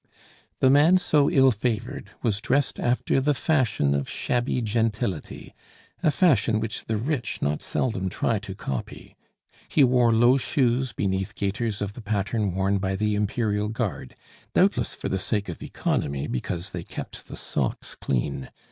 The 0.61 0.71
man 0.71 0.97
so 0.97 1.29
ill 1.29 1.51
favored 1.51 2.09
was 2.23 2.41
dressed 2.41 2.79
after 2.79 3.21
the 3.21 3.35
fashion 3.35 3.93
of 3.93 4.09
shabby 4.09 4.59
gentility, 4.63 5.53
a 6.01 6.09
fashion 6.09 6.59
which 6.59 6.85
the 6.85 6.97
rich 6.97 7.39
not 7.39 7.61
seldom 7.61 8.09
try 8.09 8.39
to 8.39 8.55
copy. 8.55 9.15
He 9.69 9.83
wore 9.83 10.11
low 10.11 10.37
shoes 10.37 10.91
beneath 10.91 11.35
gaiters 11.35 11.83
of 11.83 11.93
the 11.93 12.01
pattern 12.01 12.55
worn 12.55 12.79
by 12.79 12.95
the 12.95 13.13
Imperial 13.13 13.67
Guard, 13.67 14.15
doubtless 14.55 14.95
for 14.95 15.07
the 15.07 15.19
sake 15.19 15.49
of 15.49 15.61
economy, 15.61 16.25
because 16.25 16.71
they 16.71 16.81
kept 16.81 17.27
the 17.27 17.37
socks 17.37 17.93
clean. 17.93 18.49